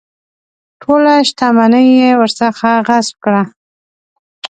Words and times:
ټوله 0.81 1.13
شته 1.29 1.45
مني 1.55 1.85
یې 2.01 2.11
ورڅخه 2.19 2.71
غصب 2.87 3.15
کړه. 3.23 3.43